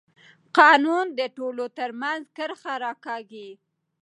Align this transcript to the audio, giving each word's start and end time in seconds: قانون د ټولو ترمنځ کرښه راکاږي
قانون 0.57 1.05
د 1.19 1.21
ټولو 1.37 1.65
ترمنځ 1.77 2.23
کرښه 2.37 2.73
راکاږي 2.83 3.49